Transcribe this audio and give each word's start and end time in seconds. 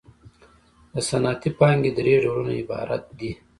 د 0.93 0.95
صنعتي 1.09 1.49
پانګې 1.59 1.91
درې 1.97 2.13
ډولونه 2.23 2.51
عبارت 2.61 3.03
دي 3.19 3.31